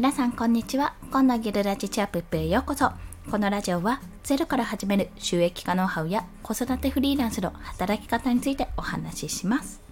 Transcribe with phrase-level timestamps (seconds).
[0.00, 0.94] 皆さんこんにちは。
[1.12, 2.90] こんなギルラジチャップップへようこそ。
[3.30, 9.82] このラジオはゼロから始める収益化ノウハウや子育てフリーランスの働き方についてお話しします。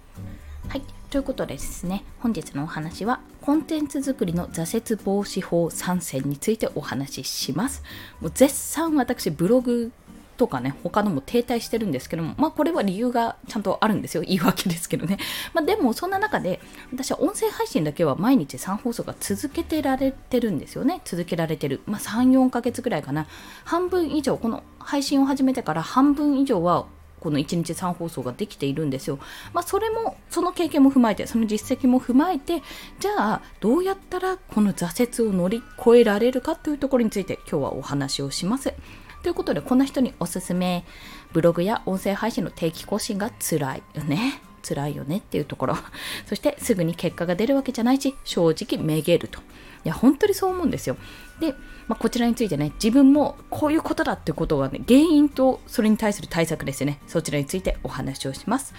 [0.67, 7.83] はい、ということでですね、本日のお話はコンテンツ作りの挫折防止法3選についてお話しします。
[8.19, 9.91] もう絶賛私ブログ
[10.39, 14.23] とかね、他のも停滞してるんですけども、まあこれは理由がちゃんとあるんですよ。
[14.23, 15.17] 言い訳ですけどね。
[15.53, 16.61] まあでもそんな中で、
[16.93, 21.01] 私は音声配信だけは毎日3放送が続けてられてるんですよね。
[21.03, 21.81] 続けられてる。
[21.85, 23.27] まあ3、4ヶ月ぐらいかな。
[23.65, 26.85] 半分以上、この配信を始めてから半分以上は
[27.19, 29.19] この1日3放送ができているんですよ。
[29.53, 32.63] まあ、それも、その経験も踏まえて、その実績も踏まえて、
[32.99, 38.73] じゃあ、どうやったらこの挫折を乗り越えられるかというところについて今日はお話をします。
[39.21, 40.85] ということで、こんな人におすすめ、
[41.33, 44.41] ブログや音声配信の定期更新が辛いよね。
[44.67, 45.77] 辛いよねっていうところ。
[46.25, 49.39] そして、すぐに結果が出るわけじゃないし、正直めげると。
[49.39, 49.41] い
[49.85, 50.97] や、本当にそう思うんですよ。
[51.39, 51.53] で、
[51.87, 56.99] まあ、こちらについてね、自分もこういうことだってことがね、原因とそれに対する対策ですよね。
[57.07, 58.73] そちらについてお話をします。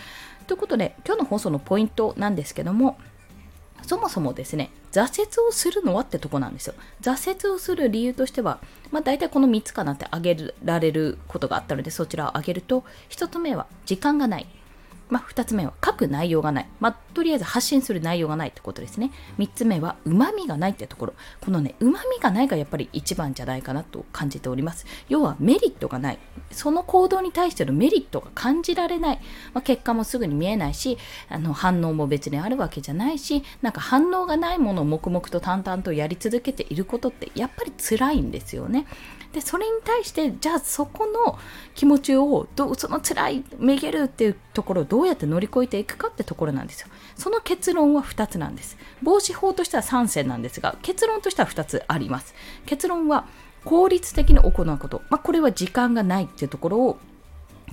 [0.47, 2.99] ということで、今日の放送のポイントなんですけども、
[3.87, 6.75] そもそもですね、挫折をするのはってとこなんですよ。
[7.01, 8.59] 挫折をする理由としては、
[8.91, 14.47] まあ大体この3つかなって挙げられることがあったので、そちらを挙げると、1つ目は時間がない。
[15.11, 16.69] まあ、2つ目は書く内容がない。
[16.81, 19.11] まあ、とりあえず発信する内容がないってことですね。
[19.39, 21.15] 3つ目は旨味がないってところ。
[21.41, 24.87] このね、旨味がないがやっぱり一番じゃないかなと感じております。
[25.09, 26.19] 要はメリットがない。
[26.51, 29.21] その行動に対してのメリットが感じられない。
[29.53, 38.87] まあ、結果もすぐに見えないし、あの反応も別にあるわけじゃないし、なんか反応がないものを黙々と淡々とやり続けていることってやっぱり辛いんですよね。
[39.33, 41.39] でそれに対してじゃあそこの
[41.75, 46.89] 気持ちをどその辛いめげるっていうところをどうやって乗り越えていくかってところなんですよ。
[47.15, 48.77] その結論は2つなんです。
[49.03, 52.35] 防止法としては3選なんですが結論としては2つあります
[52.67, 53.27] 結論は
[53.65, 56.99] 効率的に行うこと、まあ、これは時間がないっていうところを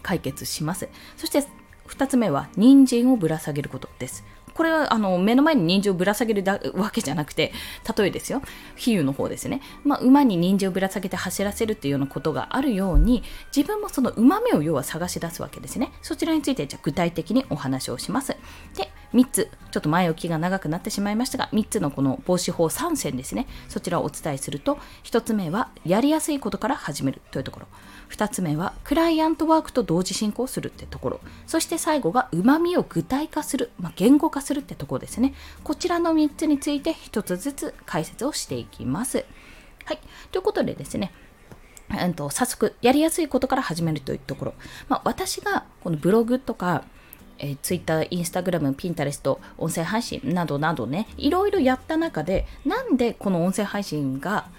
[0.03, 0.89] 解決します。
[1.15, 1.43] そして
[1.87, 4.23] 2つ目は人参をぶら下げることです。
[4.57, 7.53] これはあの目の前に人参をぶら下げるわけじゃなくて、
[7.95, 8.41] 例えですよ。
[8.75, 9.61] 比喩の方ですね。
[9.83, 13.21] まあ、馬に人参をぶら下げて走らせるというようなことがあるように、
[13.55, 15.91] 自分もその馬目を要は探し出すわけですね。
[16.01, 18.35] そちらについてじゃ具体的にお話をします。
[18.75, 23.47] で、3つ、ちょっと前置きが長くなってしまいましたが、3つのこの防止法3選ですね。
[23.69, 27.67] そちらをお伝えすると、1つ目はやりやすいことから始めるというところ。
[28.09, 31.19] 2つ目はクライアントワークと同時進行するってところ。
[31.45, 35.33] そして最後が旨味を具体化する、まあ、言語化するってところですね。
[35.63, 39.25] こちらの3つについて1つずつ解説をしていきます。
[39.85, 39.99] はい。
[40.31, 41.11] ということでですね、
[41.89, 44.53] うんと、早速やりやすいことから始めるというところ。
[44.89, 46.83] まあ、私がこのブログとか
[47.39, 54.49] えー、Twitter、Instagram、Pinterest、音声配信などなどね、いろいろやった中で、なんでこの音声配信が、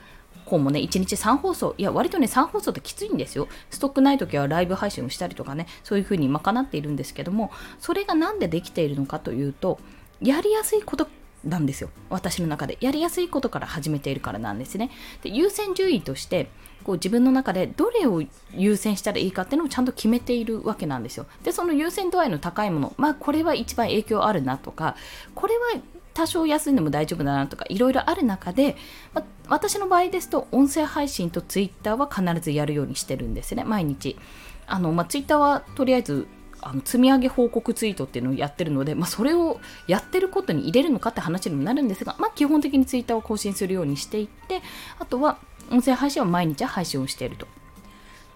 [0.44, 3.48] こうもね、1日3放送、いや、割とね、3放送ってきついんですよ。
[3.70, 9.78] ストックない時はライブ配信をしたりとかね、そういう風に賄っているんですけども、それがなんでできているのかというと、
[10.22, 11.06] やりやすいこと
[11.44, 11.90] なんですよ。
[12.10, 12.78] 私の中で。
[12.80, 14.90] やりやすいことから始めているからなんですね。
[15.22, 16.50] で優先順位として、
[16.84, 18.22] こう自分の中でどれを
[18.52, 21.26] 優先したらいいかっていうのをちゃんと決めているわけなんですよ。
[21.42, 24.96] で、その優先度合いの高いもの、まあこれは一番影響あるなとか、
[25.34, 25.80] これは
[26.18, 28.76] 多少休んでも大丈夫だなとかいろいろある中で、
[29.14, 34.18] ま私の場合ですと音声配信とツイッターは必ずやるようにしてるんですね毎日
[34.66, 36.26] あの、まあ、ツイッターはとりあえず
[36.68, 44.60] あの積み上げ報告ツイートっていうのをやってるので、まあ、それをやってることに入れるのかって話にもなるんですが、まあ、基本的にツイッターを更新するようにしていって
[44.98, 45.38] あとは
[45.70, 47.46] 音声配信は毎日配信をしていると。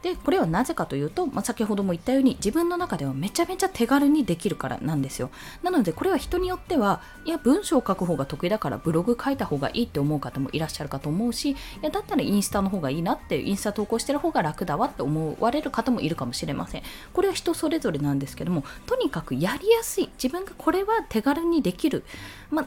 [0.02, 5.30] でこれはなぜかというと、まあ、先ほども言ったように自分の中ではめちゃめちゃ手軽にできるからなんですよ。
[5.62, 16.82] なのでこれは人によってはいや文章を書く方が得意だからブログ書いた方がいいって思う方もいらっしゃるかと思うしいやだったらインスタの方がいいなってインスタ投稿してる方が楽だわって思われる方もいるかもしれません。
[17.12, 20.10] これは人それぞれなんですけどもとにかくやりやすい。
[20.14, 22.04] 自分がこれは手軽にできる。
[22.50, 22.66] まあ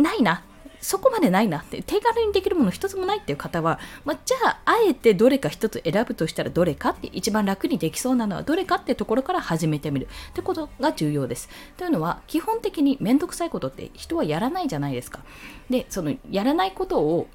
[0.00, 0.44] ないな。
[0.80, 11.48] そこまでないなって手軽にできるもの一つもないっていう方は、まあ、じゃああえてどれか一つ選ぶとしたらどれかって一番楽にできそうなのはどれかってところから始めてみるってことが重要です。
[11.76, 15.20] というのは基本的に面倒くさいことって人はやらないじゃないですか。
[15.68, 17.28] でそのやらないことを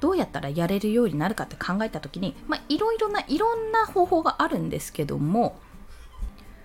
[0.00, 5.58] どうやったらやれるようになるかって考えた時に、まあ、いろいろないろんな方法があるんですけども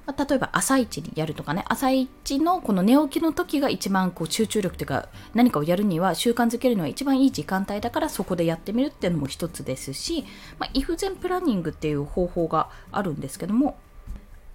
[0.06, 10.26] まあ、例えば朝一にやるとかね朝一のこの寝起きの時が一番こう集中力というか何かをやるには習慣づけるのは一番いい時間帯だからそこでやってみるっていうのも一つですし、
[10.60, 13.78] まあ、イフゼンプランニングっていう方法があるんですけども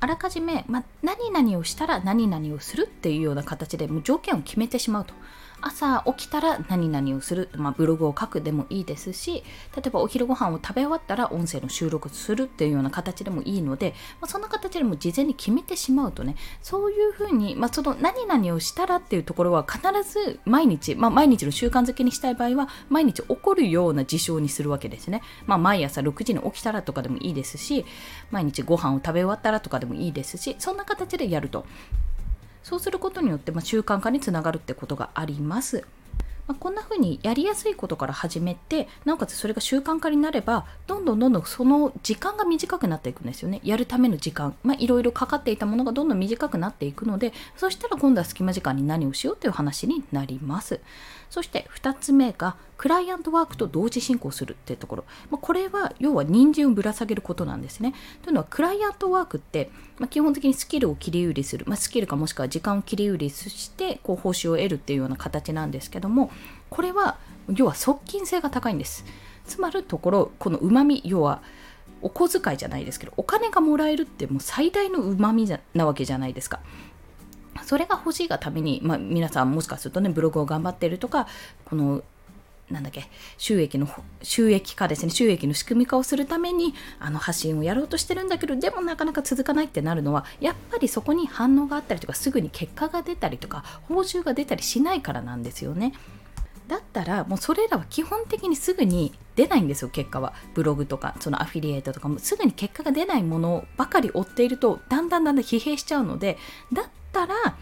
[0.01, 5.15] あらかじめ、まあ、何々をしたら何々をするっていうような形でもう条件を決めてしまうと。
[5.61, 9.45] 朝起きたら何々をする、まあ、ブログを書くでもいいですし
[9.77, 27.85] 例えばお昼ご飯を食べ終わったら音声の収録するっていうような形でもいいので、まあ、そんな形でも事前に決めてしまうとねそういうふうに、まあ、その何々をしたらっていうところは必ず毎日、まあ、毎日の習慣づけにしたい場合は毎日起こるような事象にするわけですね、まあ、毎朝6時に起きたらとかでもいいですし
[28.31, 31.67] 毎日ご飯を食べ終わったらとかでもいいですしそんな形でやると。
[32.69, 35.87] そうすることによって、まあ、習慣化につながるってことがあります。
[36.47, 43.61] まあ、こんな風にやりやすいことから始めてなおかつそれが習慣化になればどんどんどんどんその時間が短くなっていくんですよね。
[43.65, 44.55] やるための時間。
[44.79, 50.81] いろいろかかっていたものがどんどん短くなっていくのでそしたら今度は隙間時間に何をしようという話になります。
[51.31, 57.93] そして2つ目がクライアントワークと同時進行するっていうところ、まあ、これは要は人参をぶら下げることなんですね。
[58.23, 66.31] というのはクライアントワークって、まあ、基本的にスキルを切り売りする、まあ、スキルかもしくは時間を切り売りしてこう報酬を得るっていうような形なんですけども
[66.71, 67.17] これは
[67.53, 69.05] 要は側近性が高いんです。
[69.45, 71.43] つまるところこのうまみ要は
[72.01, 76.61] お小遣いじゃないですけどお金がもらえるってもう最大のうまみなわけじゃないですか。
[77.65, 81.27] それが欲しいがために、まあ、皆さんもしかするとねブログを頑張ってるとか
[81.65, 82.03] この
[82.71, 83.09] なんだっけ
[83.39, 83.89] 収益の
[84.23, 95.95] 収益化ですね収益の仕組み化をするためにあの発信をやろうとしてるんだけどでもなかなか続かないってなるのはやっぱりそこに反応があったりとかすぐに結果が出たりとか報酬が出たりしないからなんですよね。
[96.69, 100.35] だったらもうそれらは基本的にすぐに出ないんですよ結果は。
[100.55, 106.39] ブログとかそのアフィリエイトとかもすぐに結果が出ないものばかり追っているとだんだんだんだん疲弊しちゃうので
[106.73, 107.57] だったら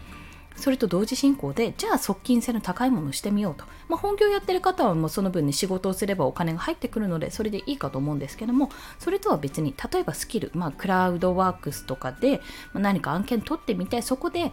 [0.57, 12.41] それと同時進行でじゃあ側近性の高いものをしてみようと、まあ、本業やってる方はもうその分に仕事をすればお金が入ってくるのでそれでいいかと思うんですけどもそれとは別に例えばスキル、まあ、クラウドワークスとかで
[12.73, 14.51] 何か案件取ってみてそこで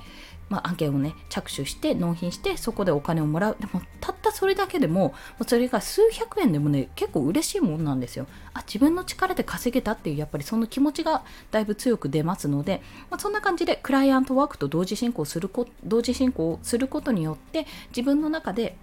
[0.48, 3.56] まあ、案件をね着手して納品してそこでお金をもらう。
[3.58, 5.14] でもたったそれだけでも
[5.46, 8.26] それが数百円でもね結構嬉しいもんなんですよ。
[8.52, 18.76] あ自分の力で稼げたっていうやっぱりその気持ちがだいぶ強く出ますので、まあ、そんな感じでクライアントワークと同時進行するこ同時進行することによって自分の中で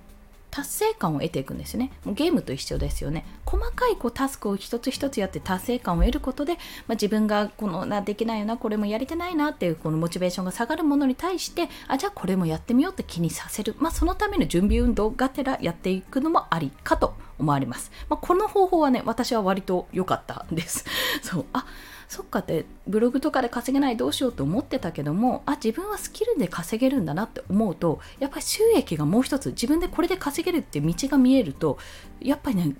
[0.52, 1.92] 達成感を得ていくんですね。
[2.04, 3.26] もうゲームと一緒ですよね。
[3.46, 6.62] 細かいこうタスクを一つ一つやって達成感を得ることで、まあ、
[6.94, 13.76] 自分がこのなできないよな、これもやりてないなっていうこのモチベーションが下がるものに対して、あ、じゃあこれもやってみようって気にさせる。
[13.80, 17.92] まあ、そのための準備運動がてらやっていくのもありかと思われます。
[18.10, 20.86] まあ、この方法はね、私は割と良かったんです。
[21.22, 21.46] そう。
[21.54, 21.66] あ
[22.12, 31.78] そっかってブログとかで稼げないどうしようと思ってたけどもあ自分はスキルで稼げるんだなって思うとやっぱり収益がもう一つ自分でこれで稼げるって道が見えると
[32.20, 32.76] やっぱりね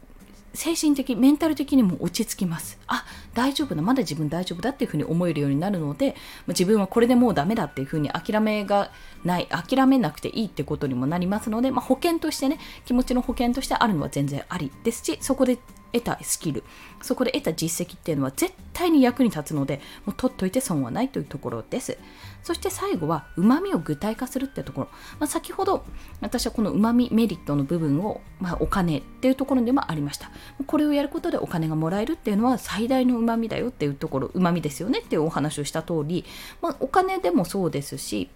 [0.54, 2.80] 精神的メンタル的にも落ち着きます。
[2.88, 3.82] あ大丈夫だ。
[3.82, 6.16] まだ自分大丈夫だっていうふうに思えるようになるので
[6.48, 8.92] 自分はこれでもうダメだっていうふうに諦めが
[9.24, 9.48] ない。
[9.48, 15.58] 諦めなくていいってことにもなりますので、まあ、保険としてね気持ちの保険としてあるのは全然ありですしそこで
[15.94, 16.64] 得たスキル
[17.02, 21.98] そこで得た実績っていうのは絶対に役に立つのでもう取っといて損はないというところです。
[22.44, 24.88] そして最後はうまみを具体化するってところ、
[25.20, 25.86] まあ、先ほど
[26.22, 30.32] 私はこのうまみメリットの部分を、まあ、お金っていうところでもありました。
[30.66, 36.26] これをやることでお金がもらえるっていうのは最大のうまみだよっていうところうまみですよねっていうお話をした通り、
[36.62, 38.30] まあ、お金でもそうですし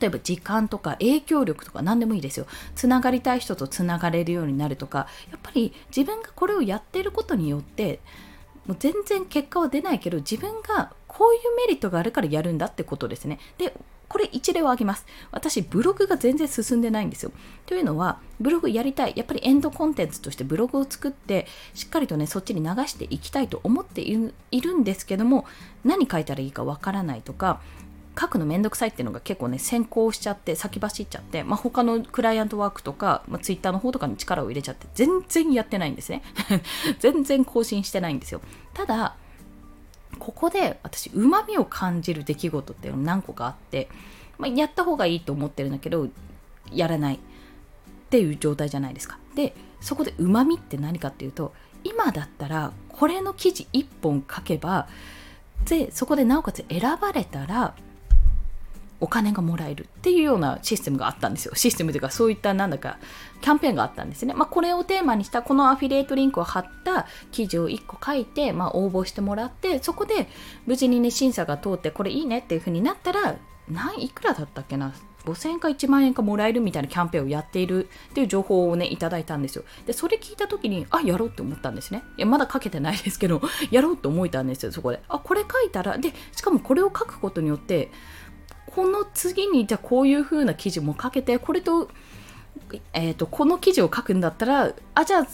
[0.00, 2.46] 例えば時間とか影響力とか何でもいいですよ。
[2.76, 8.00] つながりたい人とつながれるようになるとかやっぱり自分がこれをやってることによって
[8.66, 13.74] もう全然結果は出ないけど自分がこういうメリットがあるからやるんだってことですねで
[14.08, 15.06] これ一例を挙げます。
[15.30, 17.30] 私、ブログが全然進んでないんですよ。
[17.64, 19.12] というのは、ブログやりたい。
[19.14, 24.10] やっぱりエンドコンテンツとしてブログを作って、しっかりとね、そっちに流していきたいと思ってい
[24.60, 25.46] るんですけども、
[25.84, 27.60] 何書いたらいいかわからないとか、
[28.18, 36.22] 書くのめんどくさいっていうのが結構ね先行しちゃって先走っちゃって、まあ、他のクライアントワークとか、まあ、ツイッターの方とかに力を入れちゃって全然やってないんですね
[36.98, 38.40] 全然更新してないんですよ
[38.74, 39.14] ただ
[40.20, 43.88] ここで私うまみを感じる出来事っていうの何個かあって、
[44.38, 46.08] まあ、やった方がいいと思ってるんだけど
[46.70, 47.16] やらない。
[47.16, 47.18] っ
[48.10, 49.18] ていう状態じゃないですか。
[49.36, 54.88] でそこでうまみって何かっていうと今だったらこれの記事1本書けば
[55.66, 57.74] でそこでなおかつ選ばれたら
[59.00, 61.54] お金がもらえるっていうようなシステムがあったんですよ。
[61.54, 62.98] システムというかそういったなんだか
[63.40, 64.34] キャンペーンがあったんですね。
[64.34, 70.28] まあ、これをテーマにしたこのアフィリエイトリンクを貼った記事を1個書いて、まあ、応募してもらってそこで
[70.66, 73.36] 無事にね審査が通ってこれいいねっていう風になったら
[73.68, 74.92] 何いくらだったっけな
[75.24, 87.90] ？5000円か1万円かもらえるみたいなキャンペーンをやっているっていう情報をねいただいたんですよでそれ聞いた時にあやろうって思ったんですねいやまだ書けてないですけど やろうと思えたんですよそこであこれ書いたらでしかもこれを書くことによって
[88.74, 91.90] この次にじゃあこういう風な記事も書けてこれと
[92.92, 95.26] えーと、この記事を書くんだったらあじゃあ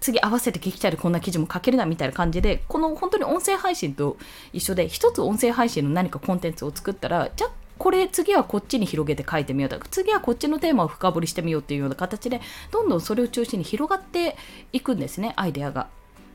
[0.00, 4.16] 次合わせて聞きたいでこんな記事も書けるなみたいな感じでこの本当に音声配信と
[4.52, 14.36] 一緒で一つ音声配信の何かコンテンツを作ったらじゃあこれ次はこっちに広げて書いてみようとか次はこっちのテーマを深掘りしてみようっていうような形でどんどんそれを中心に広がって
[14.72, 15.88] いくんですねアイデアが。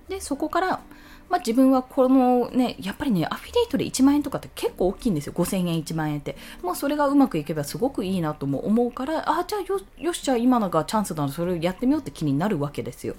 [0.10, 0.82] でそこから
[1.30, 5.34] まあ、自分はこのね、やっぱりね、アフィリエイトで1万円とかって結構大きいんですよ。
[5.34, 6.38] 5000円、1万円って。
[6.64, 13.16] まあ、それがうまくいけばすごくいいなとも思うから、ああ、じゃあよよし、じゃあ今のがチャンスなのそれをやってみようって気になるわけですよ。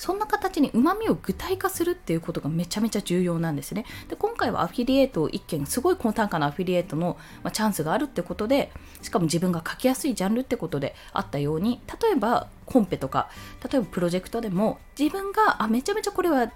[0.00, 3.84] そんな形にうまみを具体化するっていうことがめちゃめちゃ重要なんですね。
[4.08, 8.72] で今回はアフィリエイトを1件、すごい高単価のアフィリエイトの、まあ、チャンスがあるってことで、
[9.02, 13.28] しかも自分が書きやすいジャンルってことであったように、例えばコンペとか、
[13.70, 16.50] 例えばプロジェクトでも自分があめちゃめちゃこれは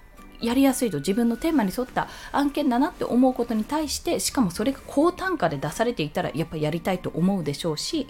[0.45, 8.07] やりやすいと自分のテーマに沿った案件だなって思うことに対してしかもそれが高単価で出されていたらやっぱやりたいと思うでしょうし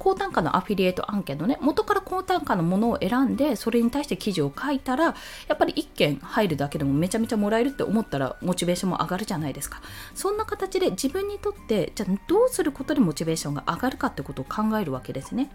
[0.00, 5.14] 高単価のアフィリエイト案件のね元から高単価のものを選んでそれに対して記事を書いたらや
[5.52, 9.82] っぱり1件入るだけでもめちゃめちゃもらえるって思ったらモチベーションも上がるじゃないですか。
[10.14, 15.50] そんな形で自分にとってじゃあどうすることでモチベーションが上がるかってことを考えるわけですね。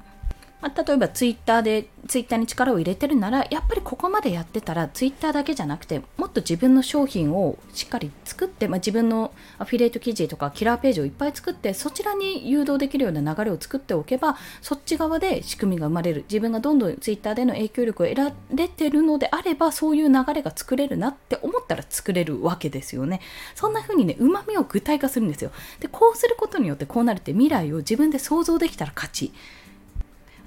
[0.65, 16.25] まあ、例えばツイッターでツイッターに力を入れてるならやっぱりここまでやってたらツイッターだけじゃなくてもっと自分の商品をしっかり作って、まあ、自分のアフィリエイト記事とかキラーページをいっぱい作ってそちらに誘導できるような流れを作っておけばそっち側で仕組みが生まれる。
[16.27, 23.21] 自分がどんどんツイッターでの影響力を得られてるのであればそういう流れが作れるなって思ったら作れるわけですよね。
[23.53, 25.51] そんな風にねうまみを具体化するんですよ。
[25.79, 29.31] でこうすることによってこうなるって未来を自分で想像できたら勝ち。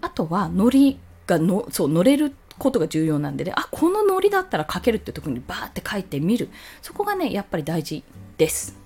[0.00, 3.52] あとはのりがのそう乗れることが重要なんでね。
[3.54, 6.48] あこののりだったら書けるってとこにバーって書いてみる。
[6.82, 8.02] そこがねやっぱり大事
[8.36, 8.77] です。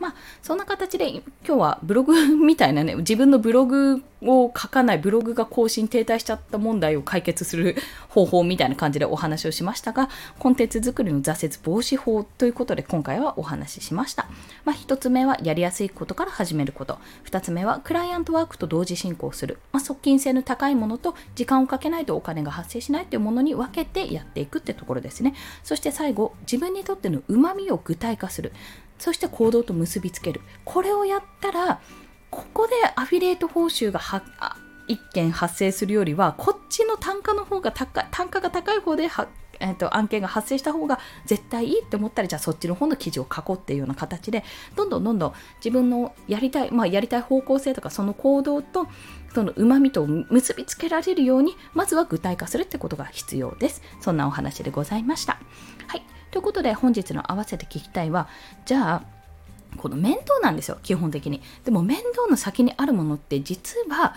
[0.00, 7.76] まあそんな形で今日はブログみたいなね自分のブログを書かないブログが更新停滞しちゃった問題を解決する
[8.08, 14.28] 方法みたいな感じでお話をしましたがコンテンツ作りの挫折防止法ということで今回はお話ししました、
[14.64, 16.98] まあ、1つ目はやりやすいことから始めること。
[17.24, 25.34] 2つ目はクライアントワークと同時進行する、まあ、側近性の高いものと時間をかけないとお金が発生しないというものに分けてやっていくってところですね。
[25.62, 28.52] そして最後自分にとってのうまみを具体化する。
[29.00, 30.40] そして行動と結びつける。
[30.64, 31.80] これをやったら
[32.30, 39.08] ここでアフィリエイト報酬が1件発生するよりはこっちの単価の方が高い単価が高い方で
[39.62, 44.42] えーと、案件が発生した方が絶対いいって思ったらじゃあそっちの方の記事を書こうっていうような形で
[44.74, 48.86] どんどんどんどん自分のやりたい、まあ、やりたい方向性とかその行動と
[49.34, 53.82] そのうまみと結びつけられるようにまずは具体化するってことが必要です。
[54.00, 55.38] そんなお話でございました。
[55.86, 56.19] はい。
[56.30, 58.28] ということで本日の合わせて聞きたいは
[58.64, 59.02] じゃあ
[59.76, 61.40] この面倒なんですよ基本的に。
[61.64, 64.14] でも面倒の先にあるものって実は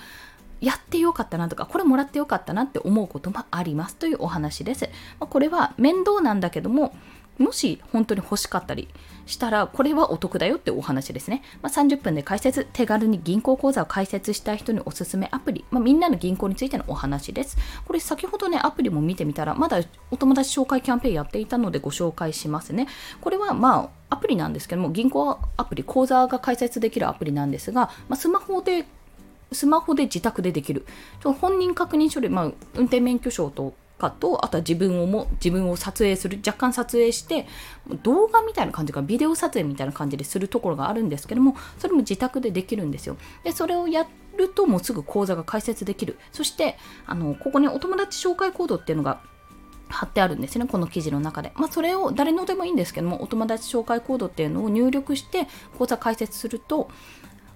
[0.61, 4.85] やってよかったなとかこれもらってよかったなって思うこともありますというお話です、
[5.19, 6.95] まあ、これは面倒なんだけども
[7.37, 8.87] もし本当に欲しかったり
[9.25, 11.41] したら、これはお得だよってお話ですね。
[11.61, 17.57] まあ、30分で解説、手軽に銀行口座を開設したい人におすすめアプリ、まあ、みんなの銀行についてのお話です。
[17.85, 22.87] これ先ほどね、アプリも見てみたら、まだお友達紹介キャンペーンやっていたのでご紹介しますね。
[23.21, 28.85] これはまあ、アプリなんですけども、銀行アプリ、口座が開設できるアプリなんですが、まあ、スマホで
[29.51, 30.85] スマホで自宅でできる。
[31.23, 33.73] 本人確認書類、まあ、運転免許証と
[34.03, 37.47] かとあとは自分をも自分を撮影する若干撮影して
[38.03, 44.05] 動画みたいな感じかビデオ撮影みたいな感じでするところがあるんですけどもそれも自宅でできるんですよでそれをや
[44.37, 49.21] るともうすぐ講座が開設できるそしてあのここにお友達紹介コードっていうのが
[49.93, 51.51] 貼ってあるんですね、この記事の中で。
[51.55, 56.89] まあ、それを誰のでもいいんですけども、お友達紹介コードっていうのを入力して、講座開設すると、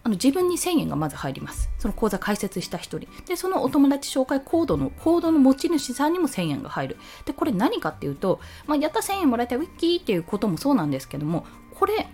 [0.03, 1.69] あの自分に1000円がまず入ります。
[1.79, 2.99] その口座開設した人。
[2.99, 6.97] で、そのお友達紹介コードの、コードの持ち主さんにも1000円が入る。
[7.25, 12.07] で、これ何かっていうと、まあ、やった1000円もらえたいウィッキーっていうこともそうなんですけども、これ、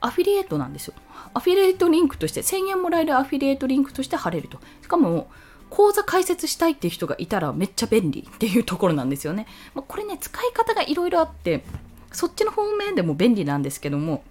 [0.00, 0.94] アフィリエイトなんですよ。
[1.34, 4.58] アフィリエイトリンクとして、1000円もらえるアフィリエイトリンクとして貼れると。
[4.82, 5.28] しかも、
[5.70, 9.46] 口座開設したいっていう人がいたらめっちゃ便利っていうところなんですよね。
[9.74, 11.64] まあ、これね、使い方がいろいろあって、
[12.12, 14.22] そっちの方面でも便利なんですけども、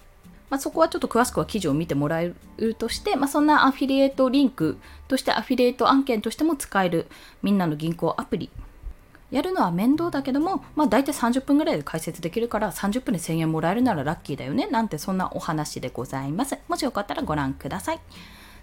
[0.51, 4.77] まあ、そこはちょっと詳しくは記事を見てもらえるとして、まあ、そんなアフィリエイトリンク
[5.07, 7.07] としてアフィリエイト案件としても使える
[7.41, 8.49] みんなの銀行アプリ。
[9.31, 16.57] やるのは面倒だけども、まあ、大体30分ぐらいで解説できるから30分で1000円もらえるならラッキーだよねなんてそんなお話でございます。
[16.67, 18.01] もしよかったらご覧ください。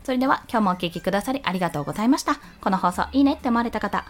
[0.04, 2.38] それでは今日もお聴きくださりありがとうございました。
[2.61, 4.04] この放送いいねって思われた方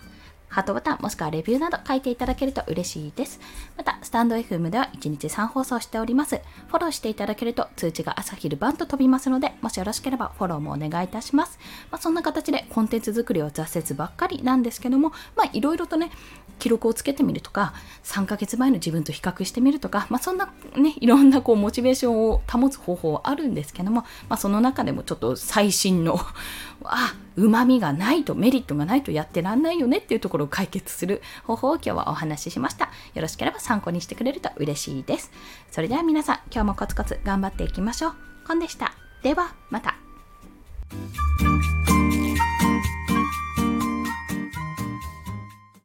[0.49, 3.40] ハートボタンもしくはレビューなど書いていただけると嬉しいです。
[3.76, 6.40] また、スタンド FM では1日3放送しております。
[6.69, 11.59] フォローしていただけると通知が朝昼晩と飛びますので、もしよろしければフォローもお願いいたします。
[11.90, 16.11] まあ、そんな形でコンテンツ作りは挫折ばっかりなんですけども、まあいろいろとね、
[16.59, 17.75] 記録をつけてみるとか、
[18.05, 26.19] 3ヶ月前の自分と比較してみるとか、まあそんなね、いろんなこうモチベーションを保つ方法はあるんですけども、まあその中でもちょっと最新の
[26.85, 32.87] あ、うまみがないと、メリットがないとやってらんないよねっていうところを解決する方法を今日はお話ししました。
[33.14, 35.30] よろしければ参考にしてくれると嬉しいです。
[35.71, 38.14] それでは皆さん、今日もコツコツ頑張っていきましょう。
[38.47, 38.92] コンでした。
[39.23, 39.97] では、また。